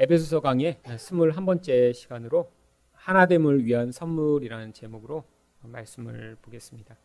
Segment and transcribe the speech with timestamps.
[0.00, 2.52] 에베소서 강의 21번째 시간으로
[2.92, 5.24] 하나됨을 위한 선물이라는 제목으로
[5.62, 6.96] 말씀을 보겠습니다.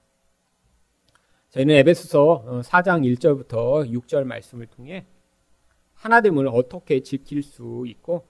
[1.49, 5.07] 저희는 에베소서 4장 1절부터 6절 말씀을 통해
[5.95, 8.27] 하나됨을 어떻게 지킬 수 있고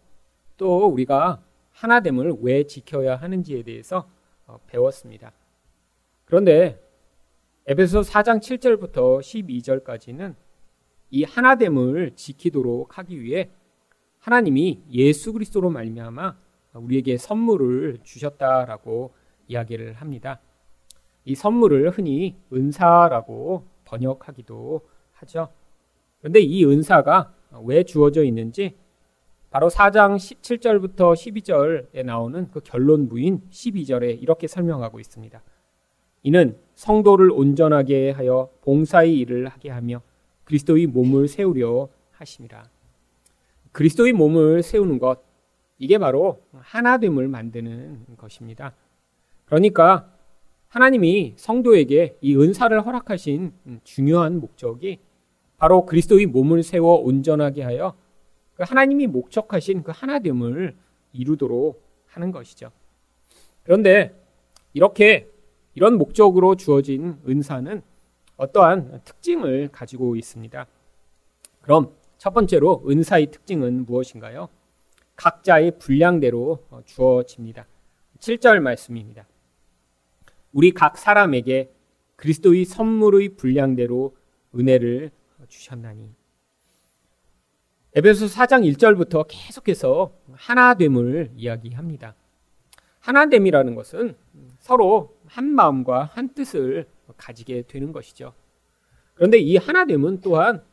[0.56, 4.10] 또 우리가 하나됨을 왜 지켜야 하는지에 대해서
[4.68, 5.34] 배웠습니다.
[6.24, 6.82] 그런데
[7.66, 10.36] 에베소 4장 7절부터 12절까지는
[11.10, 13.52] 이 하나됨을 지키도록 하기 위해
[14.24, 16.38] 하나님이 예수 그리스도로 말미암아
[16.76, 19.14] 우리에게 선물을 주셨다라고
[19.50, 20.40] 이야기를 합니다.
[21.26, 25.50] 이 선물을 흔히 은사라고 번역하기도 하죠.
[26.20, 27.34] 그런데 이 은사가
[27.66, 28.78] 왜 주어져 있는지
[29.52, 35.44] 바로 4장 17절부터 12절에 나오는 그 결론부인 12절에 이렇게 설명하고 있습니다.
[36.24, 40.02] 이는 성도를 온전하게 하여 봉사의 일을 하게 하며
[40.46, 42.73] 그리스도의 몸을 세우려 하심이라.
[43.74, 45.22] 그리스도의 몸을 세우는 것,
[45.78, 48.74] 이게 바로 하나됨을 만드는 것입니다.
[49.46, 50.10] 그러니까
[50.70, 55.00] 하나님이 성도에게 이 은사를 허락하신 중요한 목적이
[55.58, 57.96] 바로 그리스도의 몸을 세워 온전하게 하여
[58.56, 60.76] 그 하나님이 목적하신 그 하나됨을
[61.12, 62.72] 이루도록 하는 것이죠.
[63.64, 64.16] 그런데
[64.74, 65.30] 이렇게
[65.76, 67.82] 이런 목적으로 주어진 은사는
[68.38, 70.68] 어떠한 특징을 가지고 있습니다.
[71.62, 71.92] 그럼
[72.24, 74.48] 첫 번째로 은사의 특징은 무엇인가요?
[75.18, 77.68] 각자의 분량대로 주어집니다.
[78.20, 79.28] 7절 말씀입니다.
[80.54, 81.70] 우리 각 사람에게
[82.16, 84.16] 그리스도의 선물의 분량대로
[84.56, 85.12] 은혜를
[85.50, 86.16] 주셨나니.
[87.94, 92.16] 에베소 4장 1절부터 계속해서 하나됨을 이야기합니다.
[93.00, 94.16] 하나됨이라는 것은
[94.60, 96.88] 서로 한 마음과 한 뜻을
[97.18, 98.34] 가지게 되는 것이죠.
[99.14, 100.64] 그런데 이 하나됨은 또한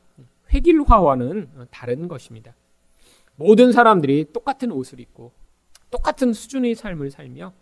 [0.52, 2.54] 획일화와는 다른 것입니다.
[3.36, 5.32] 모든 사람들이 똑같은 옷을 입고
[5.90, 7.52] 똑같은 수준의 삶을 살며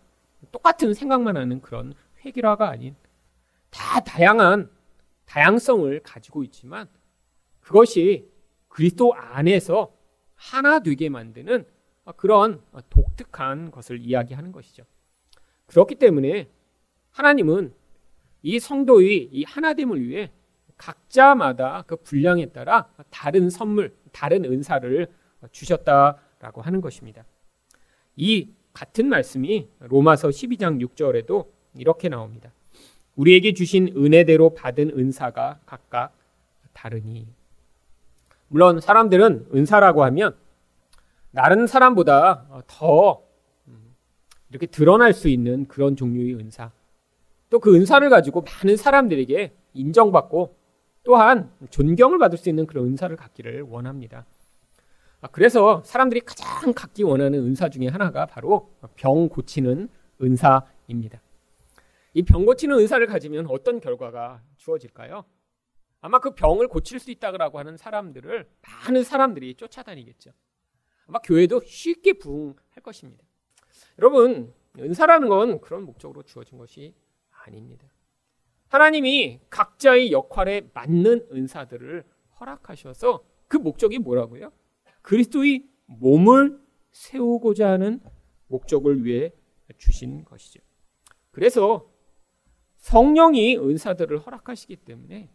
[0.51, 1.93] 똑같은 생각만 하는 그런
[2.25, 2.95] 획일화가 아닌
[3.69, 4.69] 다 다양한
[5.25, 6.87] 다양성을 가지고 있지만
[7.59, 8.29] 그것이
[8.67, 9.93] 그리스도 안에서
[10.35, 11.65] 하나 되게 만드는
[12.15, 14.83] 그런 독특한 것을 이야기하는 것이죠.
[15.67, 16.49] 그렇기 때문에
[17.11, 17.73] 하나님은
[18.41, 20.31] 이 성도의 이 하나됨을 위해
[20.79, 25.07] 각자마다 그 분량에 따라 다른 선물, 다른 은사를
[25.51, 27.25] 주셨다라고 하는 것입니다.
[28.15, 32.51] 이 같은 말씀이 로마서 12장 6절에도 이렇게 나옵니다.
[33.15, 36.13] 우리에게 주신 은혜대로 받은 은사가 각각
[36.73, 37.27] 다르니.
[38.47, 40.35] 물론 사람들은 은사라고 하면
[41.35, 43.21] 다른 사람보다 더
[44.49, 46.71] 이렇게 드러날 수 있는 그런 종류의 은사.
[47.49, 50.55] 또 그 은사를 가지고 많은 사람들에게 인정받고
[51.09, 54.27] 또한 존경을 받을 수 있는 그런 은사를 갖기를 원합니다.
[55.21, 59.89] 아, 그래서 사람들이 가장 갖기 원하는 은사 중에 하나가 바로 병 고치는
[60.21, 61.19] 은사입니다.
[62.13, 65.25] 이 병 고치는 은사를 가지면 어떤 결과가 주어질까요?
[66.01, 70.29] 아마 그 병을 고칠 수 있다고 하는 사람들을 많은 사람들이 쫓아다니겠죠.
[71.07, 73.23] 아마 교회도 쉽게 부흥할 것입니다.
[73.97, 76.93] 여러분, 은사라는 건 그런 목적으로 주어진 것이
[77.31, 77.87] 아닙니다.
[78.69, 82.03] 하나님이 각자의 역할에 맞는 은사들을
[82.39, 84.51] 허락하셔서 그 목적이 뭐라고요?
[85.01, 86.59] 그리스도의 몸을
[86.91, 87.99] 세우고자 하는
[88.47, 89.31] 목적을 위해
[89.77, 90.61] 주신 것이죠.
[91.31, 91.89] 그래서
[92.77, 95.29] 성령이 은사들을 허락하시기 때문에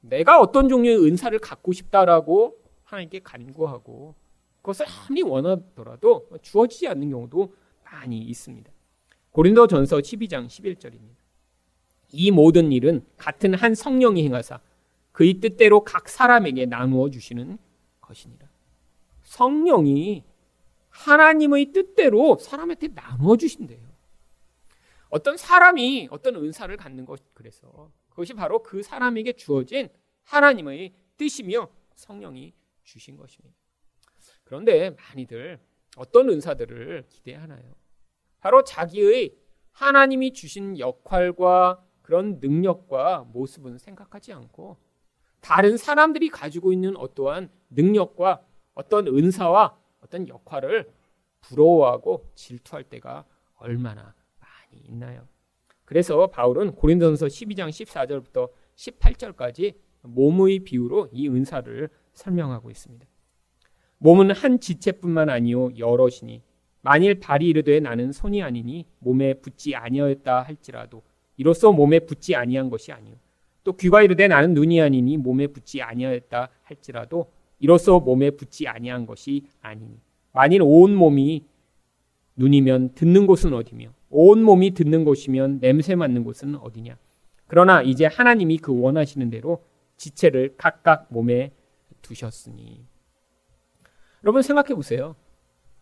[0.00, 4.14] 내가 어떤 종류의 은사를 갖고 싶다라고 하나님께 간구하고
[4.62, 7.54] 그것을 아무리 원하더라도 주어지지 않는 경우도
[7.84, 8.70] 많이 있습니다.
[9.30, 11.17] 고린도 전서 12장 11절입니다.
[12.10, 14.60] 이 모든 일은 같은 한 성령이 행하사
[15.12, 17.58] 그의 뜻대로 각 사람에게 나누어 주시는
[18.00, 18.48] 것이니라.
[19.22, 20.24] 성령이
[20.90, 23.86] 하나님의 뜻대로 사람한테 나누어 주신대요.
[25.10, 29.88] 어떤 사람이 어떤 은사를 갖는 것 그래서 그것이 바로 그 사람에게 주어진
[30.24, 32.52] 하나님의 뜻이며 성령이
[32.82, 33.56] 주신 것입니다.
[34.44, 35.58] 그런데 많이들
[35.96, 37.74] 어떤 은사들을 기대하나요?
[38.40, 39.36] 바로 자기의
[39.72, 44.78] 하나님이 주신 역할과 그런 능력과 모습은 생각하지 않고
[45.40, 50.90] 다른 사람들이 가지고 있는 어떠한 능력과 어떤 은사와 어떤 역할을
[51.42, 53.26] 부러워하고 질투할 때가
[53.56, 55.28] 얼마나 많이 있나요?
[55.84, 63.06] 그래서 바울은 고린도전서 12장 14절부터 18절까지 몸의 비유로 이 은사를 설명하고 있습니다.
[63.98, 66.42] 몸은 한 지체뿐만 아니요 여럿이니
[66.80, 71.02] 만일 발이 이르되 나는 손이 아니니 몸에 붙지 아니하였다 할지라도
[71.38, 73.14] 이로써 몸에 붙지 아니한 것이 아니요
[73.64, 79.46] 또 귀가 이르되 나는 눈이 아니니 몸에 붙지 아니하였다 할지라도 이로써 몸에 붙지 아니한 것이
[79.62, 79.98] 아니니
[80.32, 81.46] 만일 온 몸이
[82.36, 86.96] 눈이면 듣는 곳은 어디며 온 몸이 듣는 곳이면 냄새 맡는 곳은 어디냐.
[87.46, 89.64] 그러나 이제 하나님이 그 원하시는 대로
[89.96, 91.52] 지체를 각각 몸에
[92.02, 92.84] 두셨으니.
[94.24, 95.16] 여러분 생각해 보세요.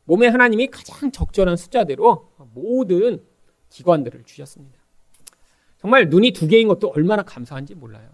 [0.04, 3.22] 몸에 하나님이 가장 적절한 숫자대로 모든
[3.68, 4.78] 기관들을 주셨습니다.
[5.86, 8.10] 정말 눈이 두 개인 것도 얼마나 감사한지 몰라요.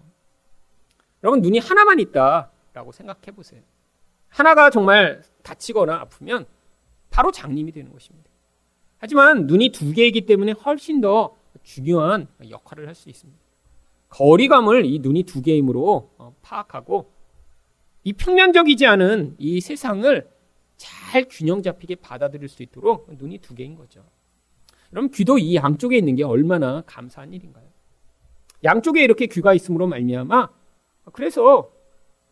[1.24, 3.62] 여러분 눈이 하나만 있다라고 생각해 보세요.
[4.28, 6.44] 하나가 정말 다치거나 아프면
[7.08, 8.28] 바로 장님이 되는 것입니다.
[8.98, 13.40] 하지만 눈이 두 개이기 때문에 훨씬 더 중요한 역할을 할 수 있습니다.
[14.10, 17.10] 거리감을 이 눈이 두 개이므로 어, 파악하고
[18.04, 20.30] 이 평면적이지 않은 이 세상을
[20.76, 24.04] 잘 균형 잡히게 받아들일 수 있도록 눈이 두 개인 거죠.
[24.92, 27.66] 그럼 귀도 이 양쪽에 있는 게 얼마나 감사한 일인가요?
[28.62, 30.50] 양쪽에 이렇게 귀가 있음으로 말미암아
[31.12, 31.72] 그래서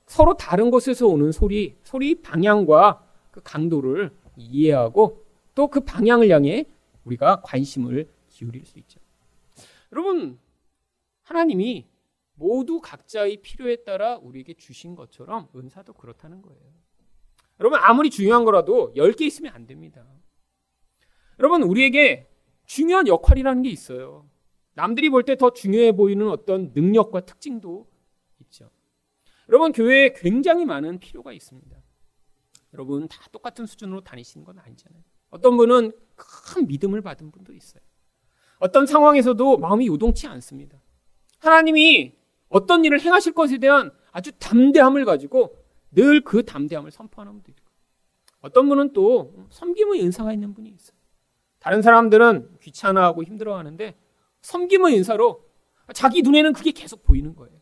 [0.07, 5.25] 서로 다른 곳에서 오는 소리, 소리 방향과 그 강도를 이해하고
[5.55, 6.67] 또 그 방향을 향해
[7.05, 9.01] 우리가 관심을 기울일 수 있죠.
[9.93, 10.39] 여러분,
[11.23, 11.87] 하나님이
[12.35, 16.61] 모두 각자의 필요에 따라 우리에게 주신 것처럼 은사도 그렇다는 거예요.
[17.59, 20.07] 여러분, 아무리 중요한 거라도 10개 있으면 안 됩니다.
[21.39, 22.30] 여러분, 우리에게
[22.71, 24.29] 중요한 역할이라는 게 있어요.
[24.75, 27.91] 남들이 볼 때 더 중요해 보이는 어떤 능력과 특징도
[28.43, 28.71] 있죠.
[29.49, 31.77] 여러분, 교회에 굉장히 많은 필요가 있습니다.
[32.75, 35.03] 여러분, 다 똑같은 수준으로 다니시는 건 아니잖아요.
[35.31, 37.83] 어떤 분은 큰 믿음을 받은 분도 있어요.
[38.61, 40.81] 어떤 상황에서도 마음이 요동치 않습니다.
[41.41, 42.15] 하나님이
[42.51, 45.57] 어떤 일을 행하실 것에 대한 아주 담대함을 가지고
[45.91, 47.65] 늘 그 담대함을 선포하는 분도 있고
[48.43, 51.00] 어떤 분은 또 섬김의 은사가 있는 분이 있어요.
[51.61, 53.95] 다른 사람들은 귀찮아하고 힘들어하는데
[54.43, 55.45] 섬김의 은사로
[55.95, 57.61] 자기 눈에는 그게 계속 보이는 거예요.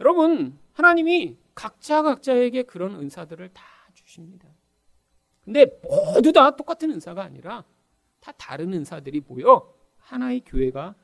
[0.00, 3.64] 여러분 하나님이 각자 각자에게 그런 은사들을 다
[3.94, 4.48] 주십니다.
[5.42, 7.64] 근데 모두 다 똑같은 은사가 아니라
[8.20, 10.94] 다 다른 은사들이 모여 하나의 교회가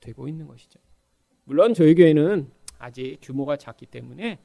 [0.00, 0.80] 되고 있는 것이죠.
[1.44, 4.38] 물론 저희 교회는 아직 규모가 작기 때문에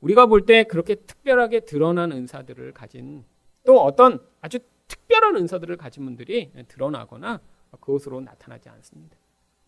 [0.00, 3.24] 우리가 볼 때 그렇게 특별하게 드러난 은사들을 가진
[3.66, 7.40] 또 어떤 아주 특별한 은사들을 가진 분들이 드러나거나
[7.80, 9.16] 그것으로 나타나지 않습니다.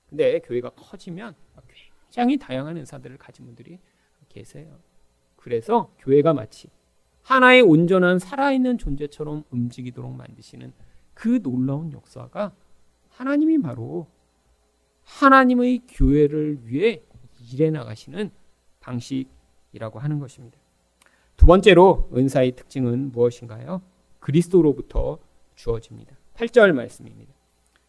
[0.09, 1.35] 근데 교회가 커지면
[2.11, 3.79] 굉장히 다양한 은사들을 가진 분들이
[4.29, 4.79] 계세요.
[5.37, 6.69] 그래서 교회가 마치
[7.23, 10.73] 하나의 온전한 살아있는 존재처럼 움직이도록 만드시는
[11.15, 12.55] 그 놀라운 역사가
[13.11, 14.07] 하나님이 바로
[15.05, 17.03] 하나님의 교회를 위해
[17.53, 18.31] 일해 나가시는
[18.81, 20.59] 방식이라고 하는 것입니다.
[21.37, 23.83] 두 번째로 은사의 특징은 무엇인가요?
[24.21, 25.19] 그리스도로부터
[25.55, 26.17] 주어집니다.
[26.35, 27.33] 8절 말씀입니다.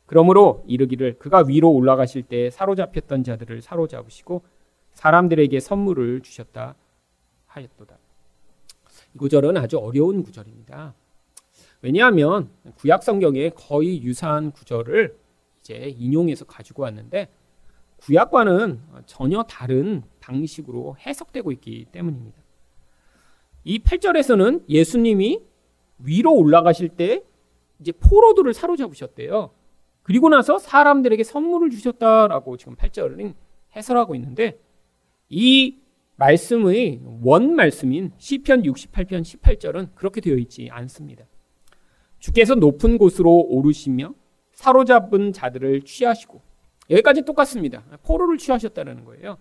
[0.06, 4.44] 그러므로 이르기를 그가 위로 올라가실 때 사로잡혔던 자들을 사로잡으시고
[4.94, 6.76] 사람들에게 선물을 주셨다
[7.46, 7.98] 하였도다.
[9.14, 10.96] 이 구절은 아주 어려운 구절입니다.
[11.82, 15.18] 왜냐하면 구약 성경에 거의 유사한 구절을
[15.62, 17.30] 이제 인용해서 가지고 왔는데
[17.98, 22.40] 구약과는 전혀 다른 방식으로 해석되고 있기 때문입니다.
[23.64, 25.42] 이 8절에서는 예수님이
[26.04, 27.24] 위로 올라가실 때
[27.80, 29.52] 이제 포로들을 사로잡으셨대요.
[30.04, 33.36] 그리고 나서 사람들에게 선물을 주셨다라고 지금 8절은
[33.76, 34.60] 해설하고 있는데
[35.30, 35.78] 이
[36.16, 41.26] 말씀의 원 말씀인 시편 68편 18절은 그렇게 되어 있지 않습니다.
[42.20, 44.14] 주께서 높은 곳으로 오르시며
[44.52, 46.42] 사로잡은 자들을 취하시고
[46.90, 47.84] 여기까지 똑같습니다.
[48.04, 49.38] 포로를 취하셨다는 거예요.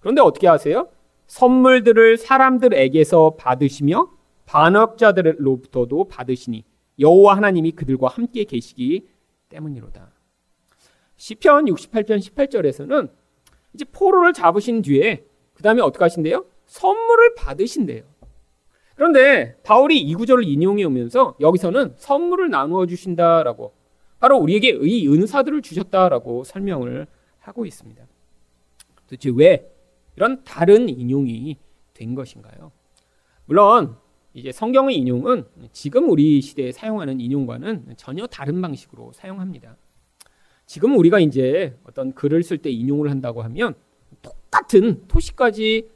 [0.00, 0.88] 그런데 어떻게 하세요?
[1.26, 4.10] 선물들을 사람들에게서 받으시며
[4.48, 6.64] 반역자들로부터도 받으시니
[6.98, 9.06] 여호와 하나님이 그들과 함께 계시기
[9.50, 10.10] 때문이로다.
[11.16, 13.10] 시편 68편 18절에서는
[13.74, 16.46] 이제 포로를 잡으신 뒤에 그 다음에 어떻게 하신대요?
[16.66, 18.02] 선물을 받으신대요.
[18.96, 23.74] 그런데 바울이 이 구절을 인용해 오면서 여기서는 선물을 나누어 주신다라고
[24.18, 27.06] 바로 우리에게 의 은사들을 주셨다라고 설명을
[27.38, 28.02] 하고 있습니다.
[29.04, 29.70] 도대체 왜
[30.16, 31.58] 이런 다른 인용이
[31.94, 32.72] 된 것인가요?
[33.44, 33.96] 물론
[34.34, 39.76] 이제 성경의 인용은 지금 우리 시대에 사용하는 인용과는 전혀 다른 방식으로 사용합니다.
[40.66, 43.74] 지금 우리가 이제 어떤 글을 쓸 때 인용을 한다고 하면
[44.20, 45.88] 똑같은 토시까지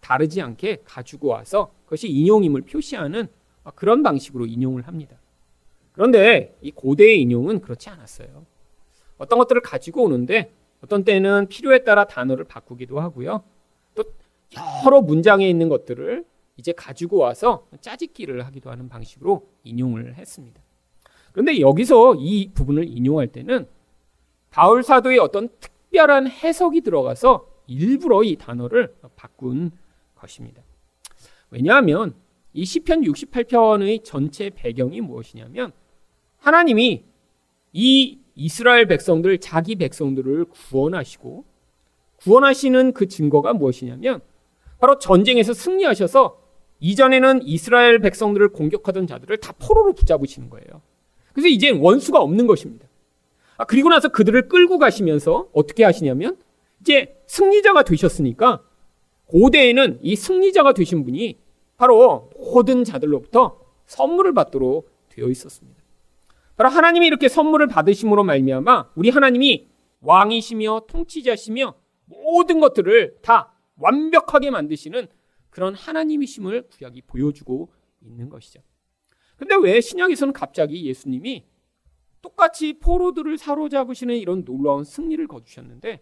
[0.00, 3.28] 다르지 않게 가지고 와서 그것이 인용임을 표시하는
[3.74, 5.18] 그런 방식으로 인용을 합니다.
[5.92, 8.46] 그런데 이 고대의 인용은 그렇지 않았어요.
[9.16, 10.52] 어떤 것들을 가지고 오는데
[10.84, 13.42] 어떤 때는 필요에 따라 단어를 바꾸기도 하고요.
[13.94, 14.04] 또
[14.84, 16.24] 여러 문장에 있는 것들을
[16.58, 20.60] 이제 가지고 와서 짜집기를 하기도 하는 방식으로 인용을 했습니다.
[21.32, 23.66] 그런데 여기서 이 부분을 인용할 때는
[24.50, 29.70] 바울 사도의 어떤 특별한 해석이 들어가서 일부러 이 단어를 바꾼
[30.16, 30.62] 것입니다.
[31.50, 32.14] 왜냐하면
[32.52, 35.72] 이 시편 68편의 전체 배경이 무엇이냐면
[36.38, 37.04] 하나님이
[37.72, 41.44] 이 이스라엘 백성들 자기 백성들을 구원하시고
[42.16, 44.20] 구원하시는 그 증거가 무엇이냐면
[44.80, 46.47] 바로 전쟁에서 승리하셔서
[46.80, 50.82] 이전에는 이스라엘 백성들을 공격하던 자들을 다 포로로 붙잡으시는 거예요.
[51.32, 52.86] 그래서 이제 원수가 없는 것입니다.
[53.56, 56.36] 아, 그리고 나서 그들을 끌고 가시면서 어떻게 하시냐면
[56.80, 58.62] 이제 승리자가 되셨으니까
[59.26, 61.38] 고대에는 이 승리자가 되신 분이
[61.76, 65.82] 바로 모든 자들로부터 선물을 받도록 되어 있었습니다.
[66.56, 69.68] 바로 하나님이 이렇게 선물을 받으심으로 말미암아 우리 하나님이
[70.00, 71.74] 왕이시며 통치자시며
[72.06, 75.08] 모든 것들을 다 완벽하게 만드시는
[75.58, 78.60] 그런 하나님이심을 구약이 보여주고 있는 것이죠.
[79.36, 81.48] 근데 왜 신약에서는 갑자기 예수님이
[82.22, 86.00] 똑같이 포로들을 사로잡으시는 이런 놀라운 승리를 거두셨는데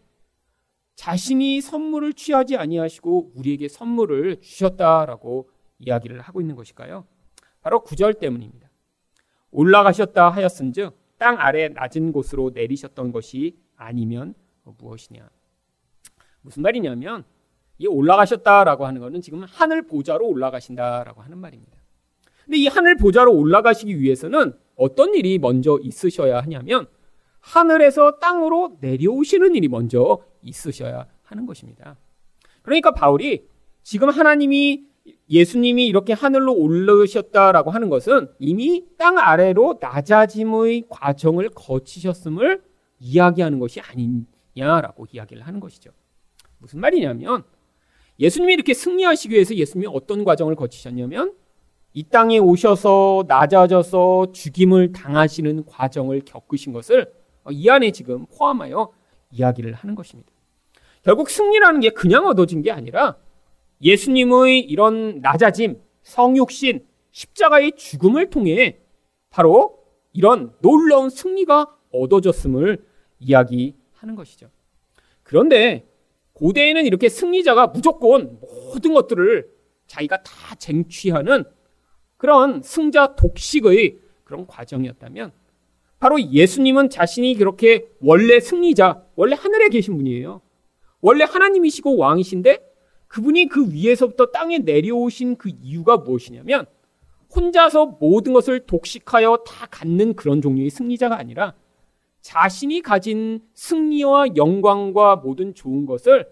[0.95, 5.49] 자신이 선물을 취하지 아니하시고 우리에게 선물을 주셨다라고
[5.79, 7.07] 이야기를 하고 있는 것일까요?
[7.63, 8.69] 바로 구절 때문입니다.
[9.53, 14.35] 올라가셨다 하였은즉 땅 아래 낮은 곳으로 내리셨던 것이 아니면
[14.65, 15.31] 무엇이냐?
[16.43, 17.25] 무슨 말이냐면
[17.79, 21.77] 이 올라가셨다라고 하는 것은 지금 하늘 보좌로 올라가신다라고 하는 말입니다.
[22.45, 26.87] 근데 이 하늘 보좌로 올라가시기 위해서는 어떤 일이 먼저 있으셔야 하냐면
[27.41, 31.97] 하늘에서 땅으로 내려오시는 일이 먼저 있으셔야 하는 것입니다.
[32.63, 33.47] 그러니까 바울이
[33.83, 34.85] 지금 하나님이
[35.31, 42.63] 예수님이 이렇게 하늘로 올라오셨다라고 하는 것은 이미 땅 아래로 낮아짐의 과정을 거치셨음을
[42.99, 45.91] 이야기하는 것이 아니냐라고 이야기를 하는 것이죠.
[46.59, 47.45] 무슨 말이냐면
[48.19, 51.35] 예수님이 이렇게 승리하시기 위해서 예수님이 어떤 과정을 거치셨냐면
[51.93, 57.13] 이 땅에 오셔서 낮아져서 죽임을 당하시는 과정을 겪으신 것을
[57.51, 58.93] 이 안에 지금 포함하여
[59.31, 60.31] 이야기를 하는 것입니다.
[61.03, 63.17] 결국 승리라는 게 그냥 얻어진 게 아니라
[63.81, 68.81] 예수님의 이런 낮아짐, 성육신, 십자가의 죽음을 통해
[69.31, 69.79] 바로
[70.13, 72.85] 이런 놀라운 승리가 얻어졌음을
[73.21, 74.51] 이야기하는 것이죠.
[75.23, 75.87] 그런데
[76.37, 79.49] 고대에는 이렇게 승리자가 무조건 모든 것들을
[79.87, 81.45] 자기가 다 쟁취하는
[82.19, 85.33] 그런 승자 독식의 그런 과정이었다면
[85.99, 90.43] 바로 예수님은 자신이 그렇게 원래 승리자, 원래 하늘에 계신 분이에요.
[91.01, 92.61] 원래 하나님이시고 왕이신데
[93.09, 96.67] 그분이 그 위에서부터 땅에 내려오신 그 이유가 무엇이냐면
[97.35, 101.55] 혼자서 모든 것을 독식하여 다 갖는 그런 종류의 승리자가 아니라
[102.27, 106.27] 자신이 가진 승리와 영광과 모든 좋은 것을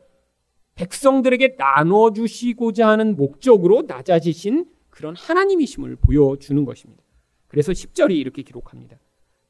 [0.75, 7.01] 백성들에게 나눠 주시고자 하는 목적으로 낮아지신 그런 하나님이심을 보여주는 것입니다.
[7.47, 8.97] 그래서 10절이 이렇게 기록합니다.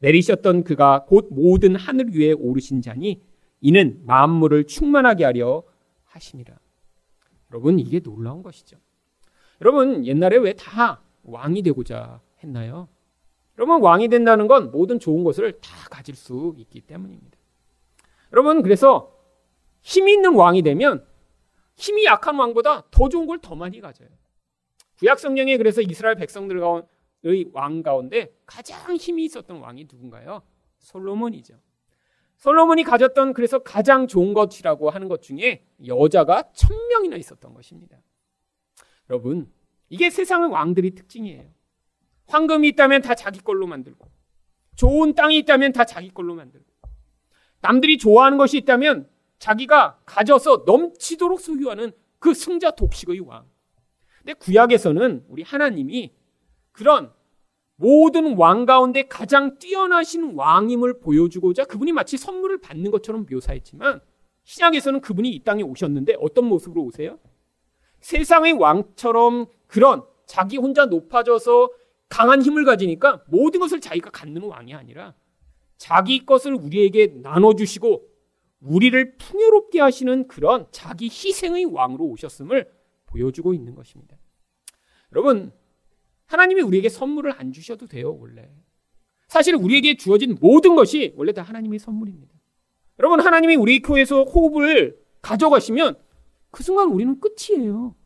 [0.01, 3.23] 내리셨던 그가 곧 모든 하늘 위에 오르신 자니
[3.63, 5.63] 이는 만물을 충만하게 하려
[6.05, 6.55] 하심이라.
[7.53, 8.77] 여러분 이게 놀라운 것이죠.
[9.63, 12.89] 여러분 옛날에 왜 다 왕이 되고자 했나요?
[13.59, 17.39] 여러분 왕이 된다는 건 모든 좋은 것을 다 가질 수 있기 때문입니다.
[18.33, 19.17] 여러분 그래서
[19.81, 21.07] 힘 있는 왕이 되면
[21.77, 24.09] 힘이 약한 왕보다 더 좋은 걸 더 많이 가져요.
[24.99, 26.63] 구약 성경에 그래서 이스라엘 백성들의
[27.53, 30.43] 왕 가운데 가장 힘이 있었던 왕이 누군가요?
[30.79, 31.55] 솔로몬이죠.
[32.37, 37.97] 솔로몬이 가졌던 그래서 가장 좋은 것이라고 하는 것 중에 여자가 천 명이나 있었던 것입니다.
[39.09, 39.51] 여러분,
[39.89, 41.45] 이게 세상의 왕들의 특징이에요.
[42.27, 44.09] 황금이 있다면 다 자기 걸로 만들고,
[44.77, 46.67] 좋은 땅이 있다면 다 자기 걸로 만들고,
[47.61, 53.47] 남들이 좋아하는 것이 있다면 자기가 가져서 넘치도록 소유하는 그 승자 독식의 왕.
[54.19, 56.15] 근데 구약에서는 우리 하나님이
[56.73, 57.13] 그런
[57.77, 64.01] 모든 왕 가운데 가장 뛰어나신 왕임을 보여주고자 그분이 마치 선물을 받는 것처럼 묘사했지만
[64.45, 67.19] 신약에서는 그분이 이 땅에 오셨는데 어떤 모습으로 오세요?
[68.01, 71.71] 세상의 왕처럼 그런 자기 혼자 높아져서
[72.15, 75.15] 강한 힘을 가지니까 모든 것을 자기가 갖는 왕이 아니라
[75.79, 78.09] 자기 것을 우리에게 나눠주시고
[78.61, 82.71] 우리를 풍요롭게 하시는 그런 자기 희생의 왕으로 오셨음을
[83.07, 84.17] 보여주고 있는 것입니다.
[85.11, 85.53] 여러분,
[86.27, 88.49] 하나님이 우리에게 선물을 안 주셔도 돼요, 원래.
[89.27, 92.33] 사실 우리에게 주어진 모든 것이 원래 다 하나님의 선물입니다.
[93.01, 95.97] 여러분, 하나님이 우리 교회에서 호흡을 가져가시면
[96.53, 97.97] 그 순간 우리는 끝이에요.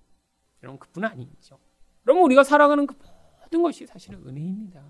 [0.63, 1.59] 여러분, 그뿐 아니죠.
[2.07, 2.97] 여러분, 우리가 살아가는 그
[3.49, 4.85] 모든 것이 사실은 은혜입니다.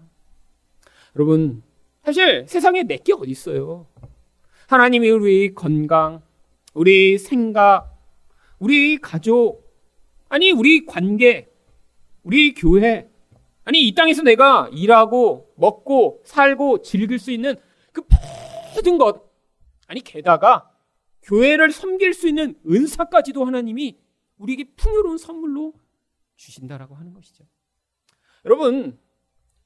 [1.17, 1.63] 여러분,
[2.03, 3.87] 사실 세상에 내게 어디 있어요?
[4.67, 6.23] 하나님이 우리 건강,
[6.75, 7.97] 우리 생각,
[8.59, 9.65] 우리 가족,
[10.29, 11.51] 아니 우리 관계,
[12.23, 13.09] 우리 교회,
[13.65, 17.57] 아니 이 땅에서 내가 일하고 먹고 살고 즐길 수 있는
[17.93, 18.03] 그
[18.75, 19.31] 모든 것,
[19.87, 20.71] 아니 게다가
[21.23, 23.99] 교회를 섬길 수 있는 은사까지도 하나님이
[24.39, 25.75] 우리에게 풍요로운 선물로
[26.37, 27.45] 주신다라고 하는 것이죠.
[28.49, 28.99] 여러분,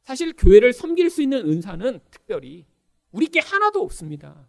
[0.02, 2.66] 사실 교회를 섬길 수 있는 은사는 특별히
[3.12, 4.48] 우리께 하나도 없습니다.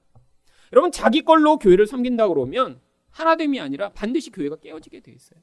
[0.72, 5.40] 여러분, 자기 걸로 교회를 섬긴다 그러면 하나됨이 아니라 반드시 교회가 깨어지게 돼 있어요.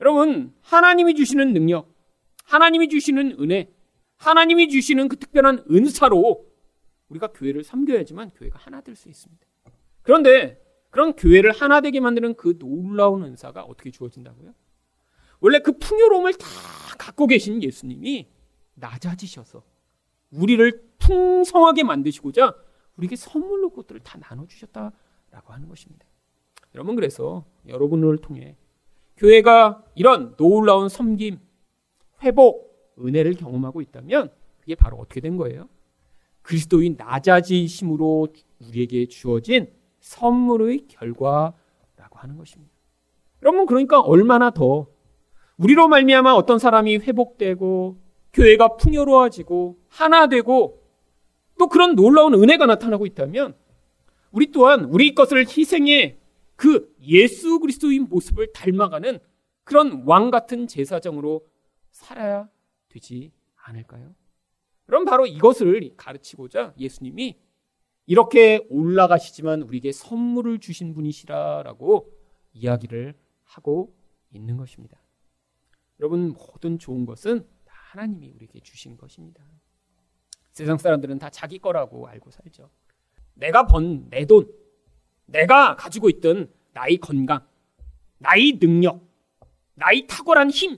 [0.00, 1.94] 여러분, 하나님이 주시는 능력,
[2.42, 3.72] 하나님이 주시는 은혜,
[4.16, 6.52] 하나님이 주시는 그 특별한 은사로
[7.10, 9.46] 우리가 교회를 섬겨야지만 교회가 하나 될 수 있습니다.
[10.02, 10.60] 그런데
[10.90, 14.52] 그런 교회를 하나 되게 만드는 그 놀라운 은사가 어떻게 주어진다고요?
[15.40, 16.46] 원래 그 풍요로움을 다
[16.98, 18.28] 갖고 계신 예수님이
[18.74, 19.62] 낮아지셔서
[20.30, 22.54] 우리를 풍성하게 만드시고자
[22.96, 26.06] 우리에게 선물로 그것들을 다 나눠주셨다라고 하는 것입니다.
[26.74, 28.56] 여러분 그래서 여러분을 통해
[29.16, 31.38] 교회가 이런 놀라운 섬김,
[32.22, 35.68] 회복, 은혜를 경험하고 있다면 그게 바로 어떻게 된 거예요?
[36.42, 38.28] 그리스도인 낮아지심으로
[38.68, 41.54] 우리에게 주어진 선물의 결과라고
[42.12, 42.72] 하는 것입니다.
[43.42, 44.86] 여러분 그러니까 얼마나 더
[45.58, 47.98] 우리로 말미암아 어떤 사람이 회복되고
[48.32, 50.82] 교회가 풍요로워지고 하나 되고
[51.58, 53.54] 또 그런 놀라운 은혜가 나타나고 있다면
[54.32, 56.18] 우리 또한 우리 것을 희생해
[56.56, 59.20] 그 예수 그리스도의 모습을 닮아가는
[59.62, 61.46] 그런 왕 같은 제사장으로
[61.90, 62.48] 살아야
[62.88, 64.14] 되지 않을까요?
[64.86, 67.38] 그럼 바로 이것을 가르치고자 예수님이
[68.06, 72.12] 이렇게 올라가시지만 우리에게 선물을 주신 분이시라라고
[72.52, 73.94] 이야기를 하고
[74.32, 75.03] 있는 것입니다.
[76.04, 79.42] 여러분 모든 좋은 것은 다 하나님이 우리에게 주신 것입니다.
[80.52, 82.68] 세상 사람들은 다 자기 거라고 알고 살죠.
[83.32, 84.46] 내가 번 내 돈,
[85.24, 87.48] 내가 가지고 있던 나의 건강,
[88.18, 89.02] 나의 능력,
[89.76, 90.76] 나의 탁월한 힘.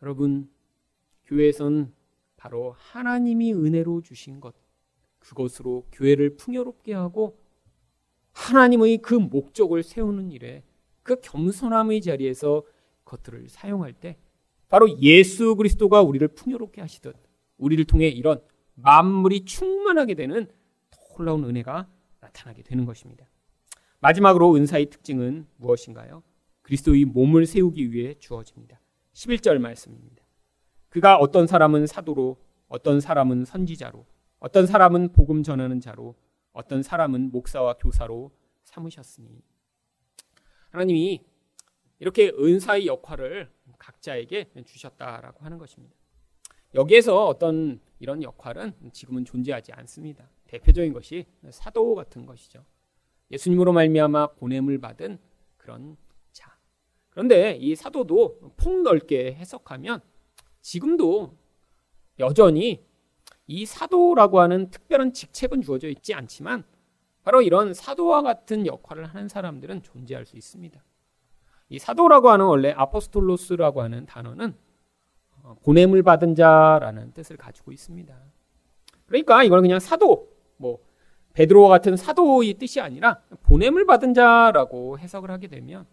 [0.00, 0.50] 여러분,
[1.26, 1.92] 교회에선
[2.38, 4.54] 바로 하나님이 은혜로 주신 것,
[5.18, 7.38] 그것으로 교회를 풍요롭게 하고
[8.32, 10.64] 하나님의 그 목적을 세우는 일에
[11.02, 12.64] 그 겸손함의 자리에서
[13.04, 14.16] 것들을 사용할 때
[14.68, 17.14] 바로 예수 그리스도가 우리를 풍요롭게 하시듯
[17.58, 18.40] 우리를 통해 이런
[18.74, 20.48] 만물이 충만하게 되는
[21.16, 21.88] 놀라운 은혜가
[22.20, 23.28] 나타나게 되는 것입니다.
[24.00, 26.22] 마지막으로 은사의 특징은 무엇인가요?
[26.62, 28.80] 그리스도의 몸을 세우기 위해 주어집니다.
[29.12, 30.24] 11절 말씀입니다.
[30.88, 32.38] 그가 어떤 사람은 사도로,
[32.68, 34.04] 어떤 사람은 선지자로,
[34.40, 36.16] 어떤 사람은 복음 전하는 자로,
[36.52, 38.30] 어떤 사람은 목사와 교사로
[38.64, 39.42] 삼으셨으니.
[40.70, 41.24] 하나님이
[42.04, 45.96] 이렇게 은사의 역할을 각자에게 주셨다라고 하는 것입니다.
[46.74, 50.28] 여기에서 어떤 이런 역할은 지금은 존재하지 않습니다.
[50.44, 52.62] 대표적인 것이 사도 같은 것이죠.
[53.30, 55.18] 예수님으로 말미암아 보냄을 받은
[55.56, 55.96] 그런
[56.30, 56.54] 자.
[57.08, 60.02] 그런데 이 사도도 폭넓게 해석하면
[60.60, 61.34] 지금도
[62.18, 62.84] 여전히
[63.46, 66.64] 이 사도라고 하는 특별한 직책은 주어져 있지 않지만
[67.22, 70.84] 바로 이런 사도와 같은 역할을 하는 사람들은 존재할 수 있습니다.
[71.74, 74.54] 이 사도라고 하는 원래 아포스톨로스라고 하는 단어는
[75.42, 78.14] 어, 보냄을 받은 자라는 뜻을 가지고 있습니다.
[79.06, 80.78] 그러니까 이걸 그냥 사도, 뭐
[81.34, 85.86] 베드로와 같은 사도의 뜻이 아니라 보냄을 받은 자라고 해석을 하게 되면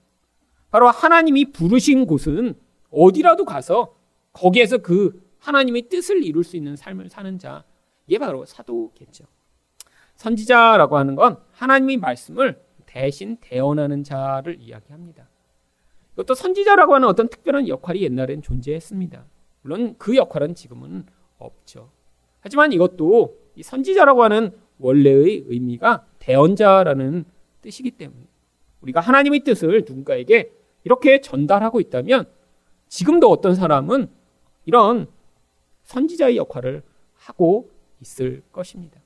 [0.70, 2.56] 바로 하나님이 부르신 곳은
[2.92, 3.96] 어디라도 가서
[4.34, 7.64] 거기에서 그 하나님의 뜻을 이룰 수 있는 삶을 사는 자,
[8.06, 9.26] 이게 바로 사도겠죠.
[10.16, 15.31] 선지자라고 하는 건 하나님의 말씀을 대신 대언하는 자를 이야기합니다.
[16.14, 19.26] 이것도 선지자라고 하는 어떤 특별한 역할이 옛날엔 존재했습니다.
[19.62, 21.06] 물론 그 역할은 지금은
[21.38, 21.92] 없죠.
[22.42, 27.26] 하지만 이것도 이 선지자라고 하는 원래의 의미가 대언자라는
[27.62, 28.26] 뜻이기 때문에
[28.82, 30.52] 우리가 하나님의 뜻을 누군가에게
[30.84, 32.26] 이렇게 전달하고 있다면
[32.88, 34.10] 지금도 어떤 사람은
[34.66, 35.08] 이런
[35.84, 37.70] 선지자의 역할을 하고
[38.02, 39.00] 있을 것입니다.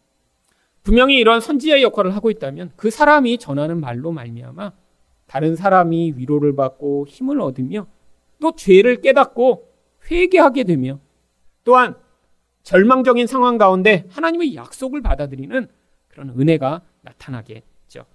[0.84, 4.72] 분명히 이런 선지자의 역할을 하고 있다면 그 사람이 전하는 말로 말미암아
[5.28, 7.88] 다른 사람이 위로를 받고 힘을 얻으며
[8.42, 9.72] 또 죄를 깨닫고
[10.10, 11.00] 회개하게 되며
[11.64, 11.96] 또한
[12.64, 15.68] 절망적인 상황 가운데 하나님의 약속을 받아들이는
[16.08, 18.06] 그런 은혜가 나타나겠죠.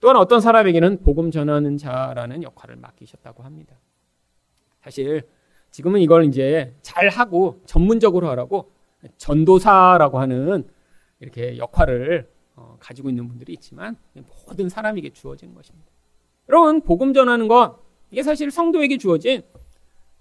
[0.00, 3.76] 또한 어떤 사람에게는 복음 전하는 자라는 역할을 맡기셨다고 합니다.
[4.82, 5.22] 사실
[5.70, 8.72] 지금은 이걸 이제 잘 하고 전문적으로 하라고
[9.16, 10.68] 전도사라고 하는
[11.20, 13.96] 이렇게 역할을 어, 가지고 있는 분들이 있지만
[14.46, 15.88] 모든 사람에게 주어진 것입니다.
[16.48, 17.74] 여러분 복음 전하는 건
[18.10, 19.42] 이게 사실 성도에게 주어진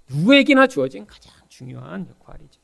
[0.10, 2.62] 누구에게나 주어진 가장 중요한 역할이죠.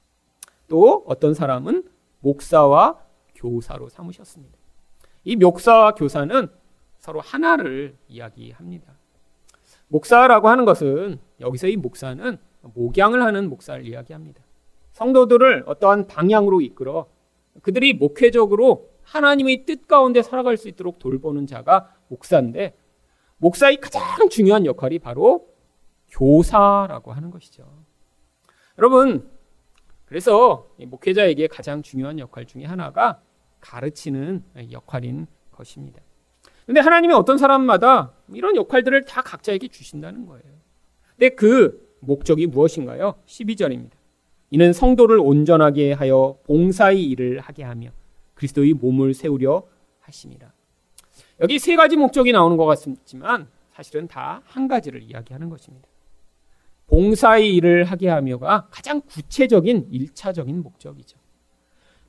[0.68, 1.84] 또 어떤 사람은
[2.20, 3.00] 목사와
[3.36, 4.58] 교사로 삼으셨습니다.
[5.24, 6.48] 이 목사와 교사는
[6.98, 8.94] 서로 하나를 이야기합니다.
[9.88, 14.44] 목사라고 하는 것은 여기서 이 목사는 목양을 하는 목사를 이야기합니다.
[14.94, 17.08] 성도들을 어떠한 방향으로 이끌어
[17.62, 22.76] 그들이 목회적으로 하나님의 뜻 가운데 살아갈 수 있도록 돌보는 자가 목사인데
[23.44, 25.50] 목사의 가장 중요한 역할이 바로
[26.10, 27.66] 교사라고 하는 것이죠.
[28.78, 29.30] 여러분,
[30.06, 33.22] 그래서 목회자에게 가장 중요한 역할 중에 하나가
[33.60, 36.02] 가르치는 역할인 것입니다.
[36.66, 40.46] 근데 하나님이 어떤 사람마다 이런 역할들을 다 각자에게 주신다는 거예요.
[41.18, 43.16] 근데 그 목적이 무엇인가요?
[43.26, 43.92] 12절입니다.
[44.52, 47.90] 이는 성도를 온전하게 하여 봉사의 일을 하게 하며
[48.36, 49.68] 그리스도의 몸을 세우려
[50.00, 50.54] 하심이라.
[51.44, 55.88] 여기 세 가지 목적이 나오는 것 같지만 사실은 다 한 가지를 이야기하는 것입니다.
[56.88, 61.18] 봉사의 일을 하게 하며가 가장 구체적인 1차적인 목적이죠.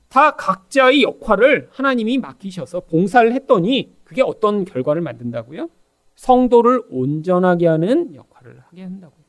[0.07, 5.69] 다 각자의 역할을 하나님이 맡기셔서 봉사를 했더니 그게 어떤 결과를 만든다고요?
[6.15, 9.25] 성도를 온전하게 하는 역할을 하게 한다고요.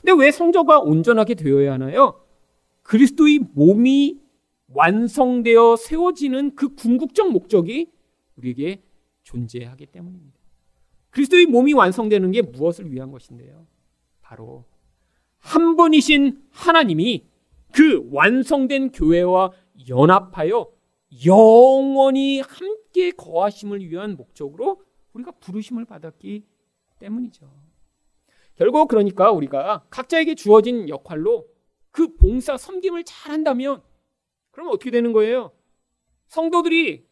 [0.00, 2.20] 근데 왜 성도가 온전하게 되어야 하나요?
[2.82, 4.18] 그리스도의 몸이
[4.72, 7.92] 완성되어 세워지는 그 궁극적 목적이
[8.36, 8.82] 우리에게
[9.26, 10.38] 존재하기 때문입니다.
[11.10, 13.66] 그리스도의 몸이 완성되는 게 무엇을 위한 것인데요?
[14.20, 14.64] 바로
[15.38, 17.26] 한 분이신 하나님이
[17.72, 19.52] 그 완성된 교회와
[19.88, 20.70] 연합하여
[21.26, 26.44] 영원히 함께 거하심을 위한 목적으로 우리가 부르심을 받았기
[26.98, 27.50] 때문이죠.
[28.54, 31.46] 결국 그러니까 우리가 각자에게 주어진 역할로
[31.90, 33.82] 그 봉사 섬김을 잘 한다면
[34.50, 35.52] 그러면 어떻게 되는 거예요?
[36.28, 37.06] 성도들이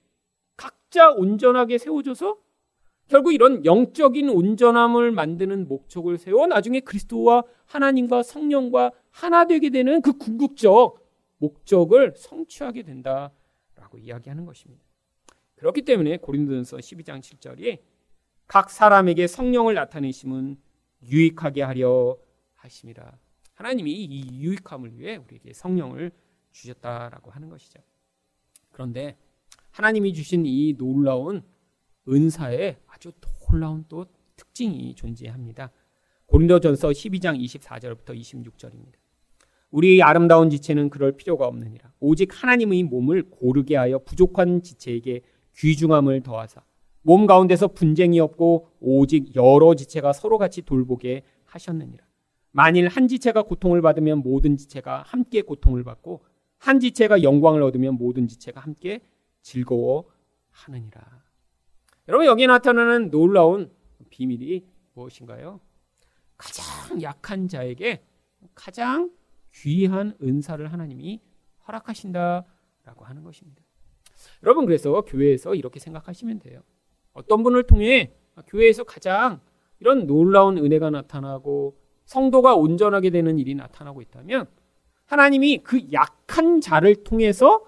[0.56, 2.38] 각자 온전하게 세워져서
[3.08, 10.16] 결국 이런 영적인 온전함을 만드는 목적을 세워 나중에 그리스도와 하나님과 성령과 하나 되게 되는 그
[10.16, 11.04] 궁극적
[11.38, 14.82] 목적을 성취하게 된다라고 이야기하는 것입니다.
[15.56, 17.78] 그렇기 때문에 고린도전서 12장 7절이
[18.46, 20.56] 각 사람에게 성령을 나타내심은
[21.02, 22.16] 유익하게 하려
[22.54, 23.18] 하심이라.
[23.54, 26.10] 하나님이 이 유익함을 위해 우리에게 성령을
[26.52, 27.80] 주셨다라고 하는 것이죠.
[28.72, 29.16] 그런데
[29.74, 31.42] 하나님이 주신 이 놀라운
[32.08, 33.10] 은사에 아주
[33.50, 34.06] 놀라운 또
[34.36, 35.72] 특징이 존재합니다.
[36.26, 38.94] 고린도전서 12장 24절부터 26절입니다.
[39.72, 41.92] 우리의 아름다운 지체는 그럴 필요가 없느니라.
[41.98, 45.22] 오직 하나님의 몸을 고르게 하여 부족한 지체에게
[45.56, 46.62] 귀중함을 더하사
[47.02, 52.04] 몸 가운데서 분쟁이 없고 오직 여러 지체가 서로 같이 돌보게 하셨느니라.
[52.52, 56.22] 만일 한 지체가 고통을 받으면 모든 지체가 함께 고통을 받고
[56.58, 59.00] 한 지체가 영광을 얻으면 모든 지체가 함께
[59.44, 61.22] 즐거워하느니라.
[62.08, 63.70] 여러분 여기 나타나는 놀라운
[64.10, 65.60] 비밀이 무엇인가요?
[66.36, 68.04] 가장 약한 자에게
[68.54, 69.10] 가장
[69.54, 71.22] 귀한 은사를 하나님이
[71.66, 73.62] 허락하신다라고 하는 것입니다.
[74.42, 76.60] 여러분 그래서 교회에서 이렇게 생각하시면 돼요.
[77.12, 78.14] 어떤 분을 통해
[78.46, 79.40] 교회에서 가장
[79.78, 84.46] 이런 놀라운 은혜가 나타나고 성도가 온전하게 되는 일이 나타나고 있다면
[85.06, 87.64] 하나님이 그 약한 자를 통해서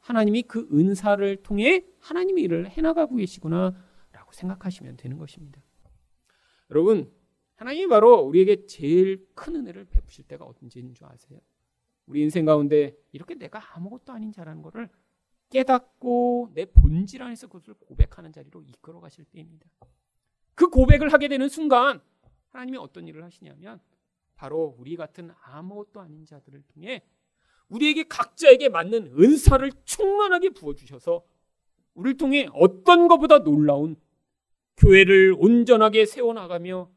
[0.00, 5.62] 하나님이 그 은사를 통해 하나님의 일을 해나가고 계시구나라고 생각하시면 되는 것입니다.
[6.70, 7.12] 여러분,
[7.56, 11.38] 하나님이 바로 우리에게 제일 큰 은혜를 베푸실 때가 언제인 줄 아세요?
[12.06, 14.88] 우리 인생 가운데 이렇게 내가 아무것도 아닌 자라는 것을
[15.50, 19.68] 깨닫고 내 본질 안에서 그것을 고백하는 자리로 이끌어 가실 때입니다.
[20.54, 22.00] 그 고백을 하게 되는 순간
[22.48, 23.80] 하나님이 어떤 일을 하시냐면
[24.34, 27.02] 바로 우리 같은 아무것도 아닌 자들을 통해
[27.70, 31.24] 우리에게 각자에게 맞는 은사를 충만하게 부어주셔서
[31.94, 33.96] 우리를 통해 어떤 것보다 놀라운
[34.76, 36.90] 교회를 온전하게 세워나가며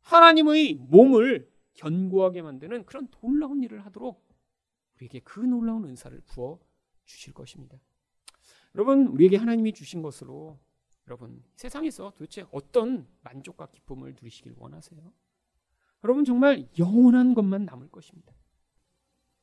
[0.00, 4.22] 하나님의 몸을 견고하게 만드는 그런 놀라운 일을 하도록
[4.96, 6.60] 우리에게 그 놀라운 은사를 부어
[7.04, 7.78] 주실 것입니다.
[8.74, 10.58] 여러분, 우리에게 하나님이 주신 것으로
[11.06, 15.12] 여러분, 세상에서 도대체 어떤 만족과 기쁨을 누리시길 원하세요?
[16.02, 18.34] 여러분, 정말 영원한 것만 남을 것입니다.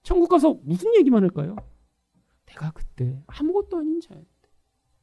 [0.04, 1.56] 천국 가서 무슨 얘기만 할까요?
[2.46, 4.30] 내가 그때 아무것도 아닌 자였는데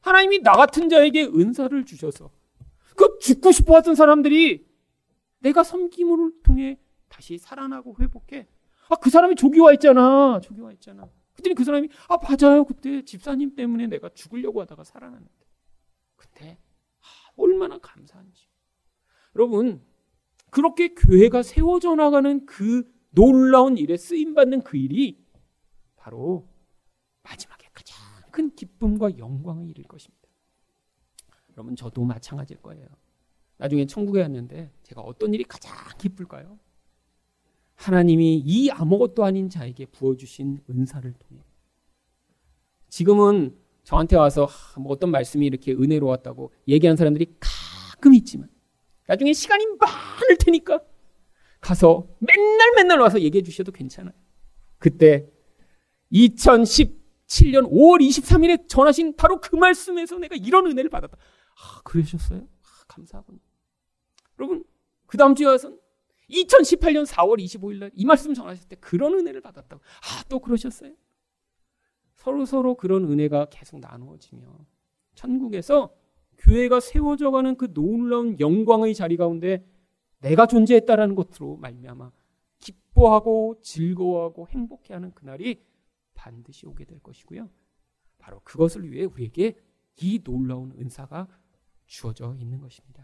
[0.01, 2.31] 하나님이 나 같은 자에게 은사를 주셔서
[2.95, 4.67] 그 죽고 싶어 하던 사람들이
[5.39, 8.47] 내가 섬김을 통해 다시 살아나고 회복해.
[8.89, 10.39] 아, 그 사람이 조기 와 있잖아.
[10.41, 11.07] 조기 와 있잖아.
[11.33, 12.65] 그랬더니 그 사람이 아, 맞아요.
[12.65, 15.31] 그때 집사님 때문에 내가 죽으려고 하다가 살아났는데.
[16.15, 16.57] 근데
[16.99, 17.05] 아,
[17.37, 18.47] 얼마나 감사한지.
[19.35, 19.81] 여러분,
[20.49, 25.23] 그렇게 교회가 세워져 나가는 그 놀라운 일에 쓰임 받는 그 일이
[25.95, 26.47] 바로
[27.23, 27.97] 마지막에 가장
[28.31, 30.27] 큰 기쁨과 영광을 이룰 것입니다.
[31.51, 32.87] 여러분 저도 마찬가지일 거예요.
[33.57, 36.57] 나중에 천국에 갔는데 제가 어떤 일이 가장 기쁠까요?
[37.75, 41.43] 하나님이 이 아무것도 아닌 자에게 부어주신 은사를 통해
[42.89, 48.49] 지금은 저한테 와서 뭐 어떤 말씀이 이렇게 은혜로 왔다고 얘기하는 사람들이 가끔 있지만
[49.07, 50.81] 나중에 시간이 많을 테니까
[51.61, 54.13] 가서 맨날 맨날 와서 얘기해 주셔도 괜찮아요.
[54.77, 55.27] 그때
[56.11, 61.17] 2017년 5월 23일에 전하신 바로 그 말씀에서 내가 이런 은혜를 받았다.
[61.17, 62.39] 아, 그러셨어요?
[62.63, 63.39] 아, 감사하군요.
[64.39, 64.63] 여러분,
[65.05, 65.71] 그 다음 주에 와서
[66.29, 69.81] 2018년 4월 25일 날 이 말씀 전하실 때 그런 은혜를 받았다고.
[69.81, 70.93] 아, 또 그러셨어요?
[72.15, 74.45] 서로 서로 그런 은혜가 계속 나누어지며
[75.15, 75.93] 천국에서
[76.37, 79.65] 교회가 세워져 가는 그 놀라운 영광의 자리 가운데
[80.19, 82.11] 내가 존재했다라는 것으로 말미암아
[82.59, 85.63] 기뻐하고 즐거워하고 행복해하는 그날이
[86.13, 87.49] 반드시 오게 될 것이고요.
[88.17, 89.55] 바로 그것을 위해 우리에게
[90.01, 91.27] 이 놀라운 은사가
[91.85, 93.03] 주어져 있는 것입니다.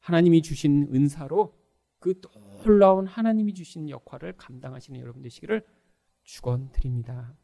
[0.00, 1.58] 하나님이 주신 은사로
[1.98, 5.64] 그 놀라운 하나님이 주신 역할을 감당하시는 여러분 되시기를
[6.22, 7.34] 축원드립니다.